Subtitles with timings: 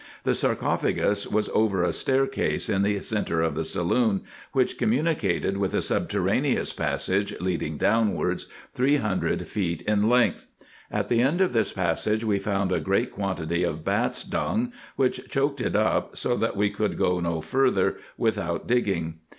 [0.23, 5.75] The sarcophagus was over a staircase in the centre of the saloon, which communicated with
[5.75, 10.47] a subterraneous passage, leading downwards, three hundred feet in length.
[10.89, 15.29] At the end of this passage we found a great quantity of bats' dung, which
[15.29, 19.19] choked it up, so that we could go no farther without digging.